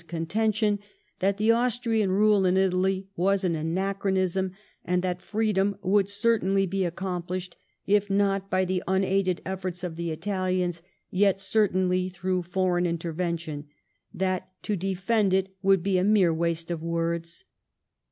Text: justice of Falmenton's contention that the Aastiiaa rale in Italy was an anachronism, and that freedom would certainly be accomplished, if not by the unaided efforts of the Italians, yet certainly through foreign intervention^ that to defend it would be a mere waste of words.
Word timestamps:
justice 0.01 0.15
of 0.15 0.17
Falmenton's 0.17 0.31
contention 0.31 0.79
that 1.19 1.37
the 1.37 1.49
Aastiiaa 1.49 2.09
rale 2.19 2.45
in 2.47 2.57
Italy 2.57 3.07
was 3.15 3.43
an 3.43 3.55
anachronism, 3.55 4.51
and 4.83 5.03
that 5.03 5.21
freedom 5.21 5.75
would 5.83 6.09
certainly 6.09 6.65
be 6.65 6.83
accomplished, 6.83 7.55
if 7.85 8.09
not 8.09 8.49
by 8.49 8.65
the 8.65 8.81
unaided 8.87 9.41
efforts 9.45 9.83
of 9.83 9.97
the 9.97 10.09
Italians, 10.09 10.81
yet 11.11 11.39
certainly 11.39 12.09
through 12.09 12.41
foreign 12.41 12.85
intervention^ 12.85 13.65
that 14.11 14.49
to 14.63 14.75
defend 14.75 15.35
it 15.35 15.55
would 15.61 15.83
be 15.83 15.99
a 15.99 16.03
mere 16.03 16.33
waste 16.33 16.71
of 16.71 16.81
words. 16.81 17.43